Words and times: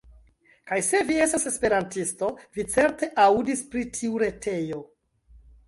Kaj 0.69 0.79
se 0.87 1.01
vi 1.09 1.17
estas 1.25 1.45
Esperantisto, 1.51 2.31
vi 2.59 2.67
certe 2.77 3.11
aŭdis 3.29 3.63
pri 3.75 3.87
tiu 4.01 4.21
retejo. 4.27 4.85